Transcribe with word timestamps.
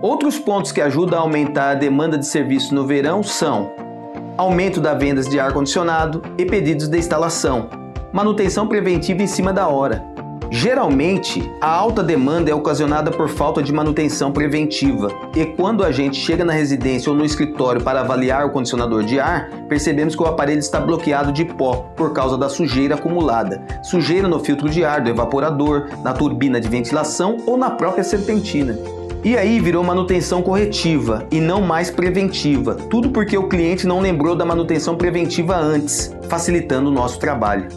Outros 0.00 0.38
pontos 0.38 0.72
que 0.72 0.80
ajudam 0.80 1.18
a 1.18 1.22
aumentar 1.22 1.72
a 1.72 1.74
demanda 1.74 2.16
de 2.16 2.26
serviço 2.26 2.74
no 2.74 2.86
verão 2.86 3.22
são 3.22 3.91
aumento 4.36 4.80
das 4.80 4.98
vendas 4.98 5.28
de 5.28 5.38
ar-condicionado 5.38 6.22
e 6.38 6.44
pedidos 6.44 6.88
de 6.88 6.98
instalação, 6.98 7.68
manutenção 8.12 8.66
preventiva 8.66 9.22
em 9.22 9.26
cima 9.26 9.52
da 9.52 9.68
hora. 9.68 10.12
Geralmente, 10.54 11.50
a 11.62 11.66
alta 11.66 12.02
demanda 12.02 12.50
é 12.50 12.54
ocasionada 12.54 13.10
por 13.10 13.26
falta 13.26 13.62
de 13.62 13.72
manutenção 13.72 14.30
preventiva, 14.30 15.08
e 15.34 15.46
quando 15.46 15.82
a 15.82 15.90
gente 15.90 16.18
chega 16.18 16.44
na 16.44 16.52
residência 16.52 17.10
ou 17.10 17.16
no 17.16 17.24
escritório 17.24 17.80
para 17.80 18.00
avaliar 18.00 18.44
o 18.44 18.50
condicionador 18.50 19.02
de 19.02 19.18
ar, 19.18 19.48
percebemos 19.66 20.14
que 20.14 20.22
o 20.22 20.26
aparelho 20.26 20.58
está 20.58 20.78
bloqueado 20.78 21.32
de 21.32 21.46
pó 21.46 21.86
por 21.96 22.12
causa 22.12 22.36
da 22.36 22.50
sujeira 22.50 22.96
acumulada. 22.96 23.62
Sujeira 23.82 24.28
no 24.28 24.40
filtro 24.40 24.68
de 24.68 24.84
ar 24.84 25.00
do 25.00 25.08
evaporador, 25.08 25.88
na 26.04 26.12
turbina 26.12 26.60
de 26.60 26.68
ventilação 26.68 27.38
ou 27.46 27.56
na 27.56 27.70
própria 27.70 28.04
serpentina. 28.04 28.76
E 29.24 29.36
aí 29.36 29.60
virou 29.60 29.84
manutenção 29.84 30.42
corretiva 30.42 31.24
e 31.30 31.40
não 31.40 31.60
mais 31.60 31.92
preventiva. 31.92 32.74
Tudo 32.74 33.10
porque 33.10 33.38
o 33.38 33.48
cliente 33.48 33.86
não 33.86 34.00
lembrou 34.00 34.34
da 34.34 34.44
manutenção 34.44 34.96
preventiva 34.96 35.56
antes, 35.56 36.12
facilitando 36.28 36.90
o 36.90 36.92
nosso 36.92 37.20
trabalho. 37.20 37.68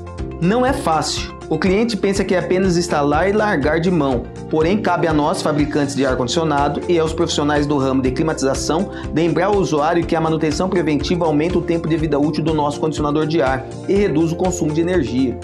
Não 0.42 0.66
é 0.66 0.74
fácil. 0.74 1.36
O 1.48 1.60
cliente 1.60 1.96
pensa 1.96 2.24
que 2.24 2.34
é 2.34 2.40
apenas 2.40 2.78
instalar 2.78 3.30
e 3.30 3.32
largar 3.32 3.80
de 3.80 3.92
mão, 3.92 4.24
porém 4.50 4.82
cabe 4.82 5.06
a 5.06 5.14
nós, 5.14 5.44
fabricantes 5.44 5.96
de 5.96 6.04
ar-condicionado 6.04 6.82
e 6.90 6.98
aos 6.98 7.14
profissionais 7.14 7.68
do 7.68 7.78
ramo 7.78 8.02
de 8.02 8.10
climatização, 8.10 8.90
lembrar 9.14 9.46
ao 9.46 9.58
usuário 9.58 10.04
que 10.04 10.16
a 10.16 10.22
manutenção 10.22 10.68
preventiva 10.68 11.26
aumenta 11.26 11.60
o 11.60 11.62
tempo 11.62 11.88
de 11.88 11.96
vida 11.96 12.18
útil 12.18 12.44
do 12.44 12.56
nosso 12.56 12.80
condicionador 12.80 13.28
de 13.28 13.44
ar 13.44 13.64
e 13.88 13.94
reduz 13.94 14.32
o 14.32 14.36
consumo 14.36 14.74
de 14.74 14.82
energia. 14.82 15.38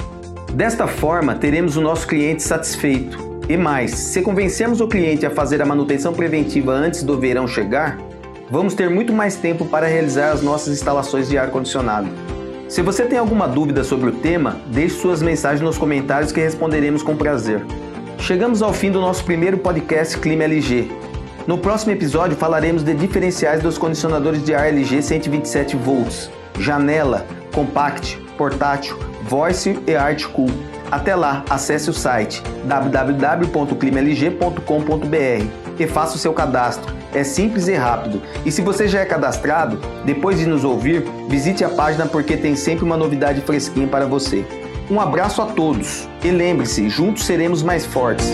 Desta 0.56 0.88
forma, 0.88 1.36
teremos 1.36 1.78
o 1.78 1.82
nosso 1.82 2.08
cliente 2.08 2.42
satisfeito 2.42 3.31
e 3.52 3.58
mais, 3.58 3.92
se 3.92 4.22
convencermos 4.22 4.80
o 4.80 4.88
cliente 4.88 5.26
a 5.26 5.30
fazer 5.30 5.62
a 5.62 5.66
manutenção 5.66 6.14
preventiva 6.14 6.72
antes 6.72 7.04
do 7.04 7.20
verão 7.20 7.46
chegar, 7.46 7.98
vamos 8.50 8.74
ter 8.74 8.90
muito 8.90 9.12
mais 9.12 9.36
tempo 9.36 9.66
para 9.66 9.88
realizar 9.88 10.32
as 10.32 10.42
nossas 10.42 10.74
instalações 10.74 11.28
de 11.28 11.38
ar-condicionado. 11.38 12.08
Se 12.70 12.82
você 12.82 13.04
tem 13.04 13.20
alguma 13.20 13.50
dúvida 13.50 13.84
sobre 13.84 14.10
o 14.10 14.14
tema, 14.14 14.56
deixe 14.68 14.96
suas 14.96 15.22
mensagens 15.22 15.60
nos 15.62 15.78
comentários 15.78 16.32
que 16.32 16.40
responderemos 16.40 17.04
com 17.04 17.18
prazer. 17.18 17.62
Chegamos 18.18 18.62
ao 18.62 18.72
fim 18.72 18.90
do 18.90 19.02
nosso 19.02 19.26
primeiro 19.26 19.58
podcast 19.58 20.18
Clima 20.20 20.46
LG. 20.46 20.90
No 21.46 21.58
próximo 21.58 21.92
episódio 21.92 22.38
falaremos 22.38 22.84
de 22.84 22.94
diferenciais 22.94 23.62
dos 23.62 23.78
condicionadores 23.78 24.46
de 24.46 24.56
ar 24.56 24.70
LG 24.70 25.02
127 25.02 25.76
volts, 25.76 26.32
janela, 26.58 27.26
compact, 27.54 28.18
portátil, 28.38 28.98
voice 29.24 29.78
e 29.86 29.94
art 29.94 30.24
cool. 30.28 30.50
Até 30.92 31.16
lá, 31.16 31.44
acesse 31.50 31.90
o 31.90 31.94
site 31.94 32.44
www.climalg.com.br 32.66 35.46
e 35.80 35.88
faça 35.88 36.16
o 36.16 36.20
seu 36.20 36.34
cadastro. 36.34 36.94
É 37.14 37.24
simples 37.24 37.68
e 37.68 37.74
rápido. 37.74 38.22
E 38.46 38.52
se 38.52 38.62
você 38.62 38.88
já 38.88 39.00
é 39.00 39.06
cadastrado, 39.06 39.80
depois 40.06 40.38
de 40.38 40.46
nos 40.46 40.64
ouvir, 40.64 41.04
visite 41.28 41.64
a 41.64 41.70
página 41.70 42.06
porque 42.06 42.38
tem 42.38 42.56
sempre 42.56 42.86
uma 42.86 42.98
novidade 42.98 43.42
fresquinha 43.42 43.88
para 43.88 44.06
você. 44.06 44.46
Um 44.90 45.00
abraço 45.00 45.42
a 45.42 45.46
todos 45.46 46.08
e 46.24 46.30
lembre-se, 46.30 46.90
juntos 46.90 47.26
seremos 47.26 47.64
mais 47.64 47.86
fortes. 47.86 48.30